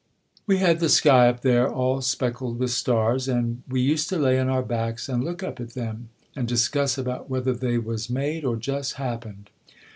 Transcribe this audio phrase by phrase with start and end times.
[0.47, 4.39] "We had the sky up there, all speckled with stars, and we used to lay
[4.39, 8.43] on our backs and look up at them, and discuss about whether they was made
[8.43, 9.51] or just happened.